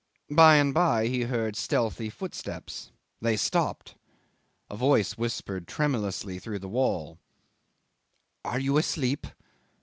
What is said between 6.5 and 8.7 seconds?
the wall, "Are